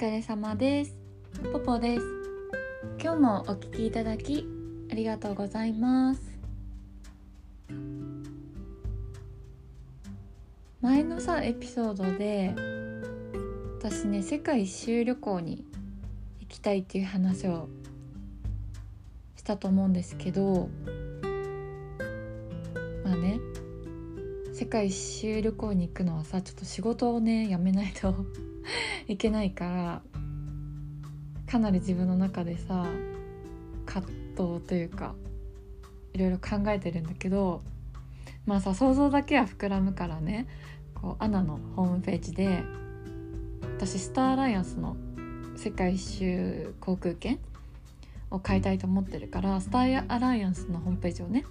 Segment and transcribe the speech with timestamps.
[0.00, 0.96] 疲れ様です。
[1.52, 2.02] ポポです。
[2.98, 4.46] 今日もお聞きいただき
[4.90, 6.22] ありがとうございます。
[10.80, 12.54] 前のさエピソードで
[13.78, 15.66] 私ね世界一周旅行に
[16.40, 17.68] 行きたいっていう話を
[19.36, 20.70] したと思うんですけど
[23.04, 23.38] まあね
[24.60, 28.14] 世界一周旅行に行くのはさちょっと仕事をねやめないと
[29.08, 30.02] いけないから
[31.46, 32.84] かなり自分の中でさ
[33.86, 35.14] 葛藤というか
[36.12, 37.62] いろいろ考えてるんだけど
[38.44, 40.46] まあさ想像だけは膨らむからね
[40.94, 42.62] こうアナのホームページで
[43.78, 44.94] 私スターアライアンスの
[45.56, 47.38] 世界一周航空券
[48.30, 51.46] を買いたいと思ってるからスターアライアンスのホームページをね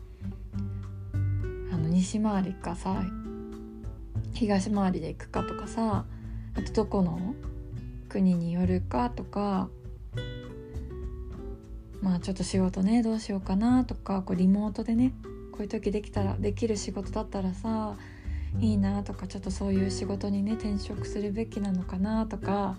[1.90, 3.04] 西回りかさ
[4.34, 6.06] 東回りで行くかとかさ
[6.56, 7.36] あとどこの
[8.08, 9.70] 国によるかとか
[12.02, 15.14] まあちょっと仕事ねどうしようかなとかこうリモートでね
[15.52, 17.98] こういう時できたらできる仕事だったらさ
[18.60, 22.78] いいなとかちょっとそういう仕事にね転職するべきなのかなとか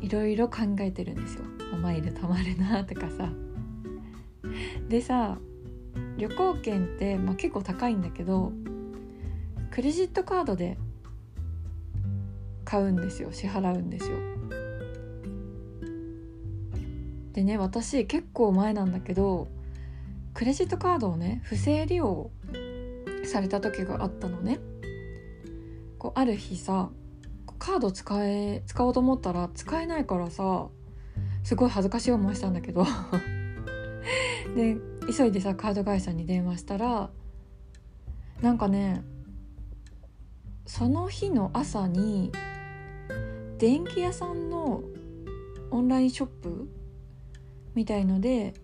[0.00, 1.44] いろいろ考えてるんですよ。
[1.82, 3.28] マイル貯まるなとかさ。
[4.88, 5.38] でさ
[6.16, 8.52] 旅行券って、まあ、結構高いんだけど
[9.70, 10.76] クレジットカードで
[12.64, 14.16] 買うんですよ支払うんですよ。
[17.32, 19.48] でね私結構前なんだけど
[20.34, 22.30] クレジットカードをね不正利用
[23.24, 24.60] された時があったのね。
[25.98, 26.90] こうある日さ
[27.58, 30.68] カード使え使おうと思ったら使えないからさ
[31.44, 32.86] すごい恥ずかしい思いしたんだけど
[34.56, 34.76] で
[35.08, 37.10] 急いでさカード会社に電話したら
[38.40, 39.02] なんかね
[40.66, 42.32] その日の朝に
[43.58, 44.82] 電気屋さんの
[45.70, 46.68] オンラインショップ
[47.74, 48.54] みたいので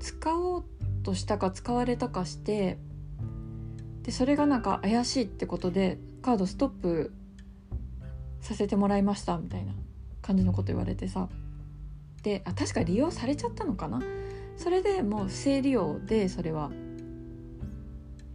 [0.00, 0.64] 使おう
[1.02, 2.78] としたか使われたかして
[4.02, 7.12] でそれがなんか怪しいってことでカードストップ
[8.40, 9.72] させてもらいましたみたいな
[10.20, 11.28] 感じのこと言われてさ。
[12.22, 14.00] であ確か利用されちゃったのかな？
[14.56, 16.70] それでもう不正利用でそれは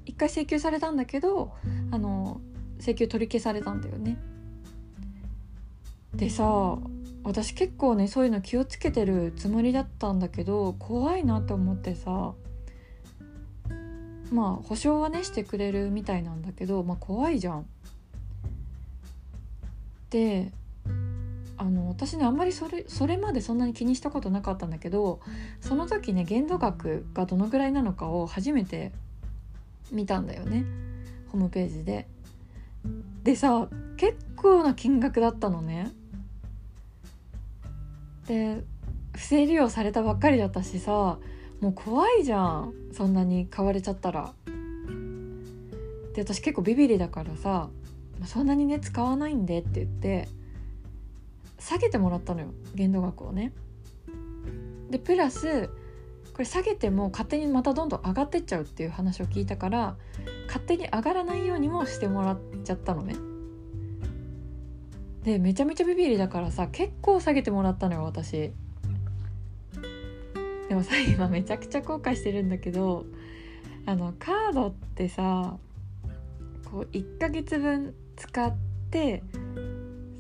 [0.06, 1.54] 一回請求されたんだけど
[1.92, 2.42] あの
[2.80, 4.18] 請求取り消されたんだよね
[6.14, 6.78] でさ
[7.24, 12.34] 私結構ねそういうの気をつけてるつもりだったんだけど怖いなって思ってさ
[14.32, 17.66] まあ保証はねしてくれるみたいなんだけど、まあ、怖いじゃん。
[20.10, 20.52] で
[21.60, 25.20] あの私ねあんまりそれそれまでそんなに気にしたことなかったんだけど
[25.60, 28.94] その時ね限度額がどのぐらいなのかを初めて
[29.92, 30.64] 見たんだよね
[31.28, 32.08] ホームページで。
[33.24, 33.68] でさ
[33.98, 35.92] 結構な金額だったのね。
[38.26, 38.64] で
[39.14, 41.20] 不正利用されたばっかりだったしさ
[41.60, 44.34] もう怖いじゃんそんなに買われちゃったら。
[46.14, 47.68] で私結構ビビリだからさ
[48.26, 50.30] そんなにね使わないんでって言って
[51.60, 53.54] 下げてもらったのよ限度額をね。
[54.90, 55.70] でプラス
[56.34, 59.98] これ下げても勝手にまたどんどん上がってっちゃうっていう話を聞いたから
[60.48, 63.16] 勝手に上がらないようにもしてもらっちゃったのね。
[65.24, 68.54] でめちゃめちゃビビりだからさ結構下げてもらったのよ私。
[70.70, 73.06] でもさ今めちゃくちゃ後悔してるんだけど
[73.86, 75.58] あのカードってさ
[76.72, 78.54] こう1ヶ月分使っ
[78.92, 79.24] て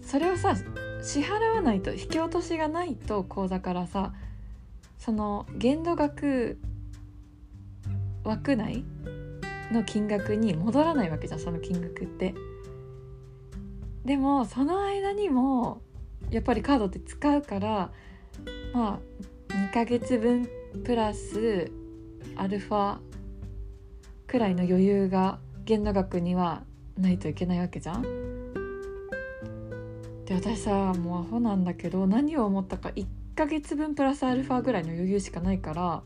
[0.01, 0.55] それをさ
[1.01, 4.13] 支払わないと引き落としがないと口座からさ
[4.97, 6.59] その限度額
[8.23, 8.83] 枠内
[9.71, 12.33] の金額に戻らないわけじゃんその金額って。
[14.05, 15.81] でもその間にも
[16.31, 17.91] やっぱりカードって使うから
[18.73, 18.99] まあ
[19.53, 20.49] 2ヶ月分
[20.83, 21.71] プラス
[22.35, 22.97] アルファ
[24.25, 26.63] くらいの余裕が限度額には
[26.97, 28.38] ないといけないわけじゃん。
[30.29, 33.05] で私さもうアホなんだけど何を思ったか1
[33.35, 36.03] ヶ月分プラスアルファぐらいの余裕しかないから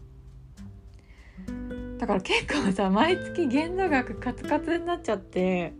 [1.97, 5.73] だから結構さ毎月限度額カツカツになっちゃって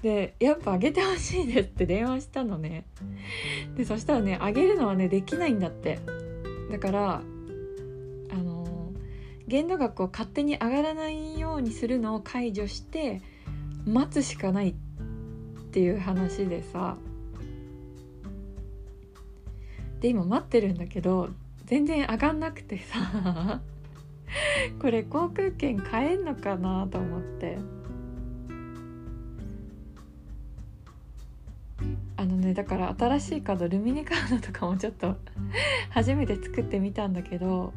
[0.00, 2.84] でやっぱ上げてほしいですって電話したのね。
[3.76, 6.00] でそしたらね上げるのはねできないんだって。
[6.72, 7.22] だから
[8.32, 8.92] あの
[9.46, 13.22] 限度額を勝手に上がらないようにするのを解除して
[13.86, 14.91] 待つしかないって
[15.72, 16.96] ていう話でさ。
[20.00, 21.30] で今待ってるんだけど
[21.64, 23.60] 全然上がんなくてさ。
[24.80, 27.58] これ航空券買えんのかなと思って。
[32.16, 35.16] あのねだから新しいカードルミネカードとかもちょっと
[35.90, 37.72] 初めて作ってみたんだけど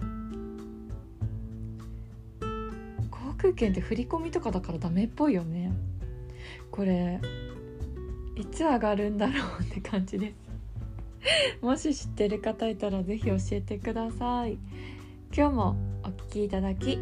[3.10, 5.72] 航空券って振り込みとかだからダメっぽいよね。
[6.70, 7.20] これ
[8.36, 10.36] いつ上がるんだろうって感じです。
[11.62, 14.58] もし知ってる方いたら是非教えてください。
[15.36, 17.00] 今日もお聴きいただき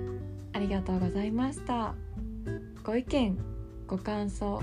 [0.53, 1.95] ありがとうございました。
[2.83, 3.37] ご意見
[3.87, 4.61] ご感想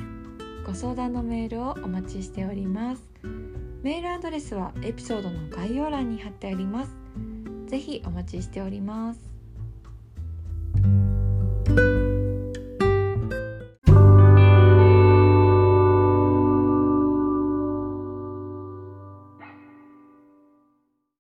[0.67, 3.03] ご相談のメールをお待ちしております。
[3.83, 6.95] メールアドレスはエピソードの概要欄に貼ってあります。
[7.67, 9.30] ぜひお待ちしております。